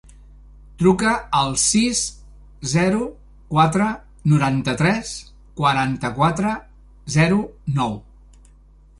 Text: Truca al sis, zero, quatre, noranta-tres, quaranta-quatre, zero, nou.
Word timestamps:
Truca 0.81 1.09
al 1.39 1.51
sis, 1.63 1.99
zero, 2.71 3.01
quatre, 3.51 3.89
noranta-tres, 4.33 5.11
quaranta-quatre, 5.61 6.55
zero, 7.17 7.39
nou. 7.77 7.95